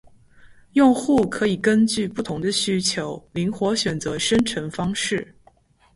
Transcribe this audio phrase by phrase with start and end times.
[0.71, 5.35] 用户可以根据不同的需求灵活选择生成方式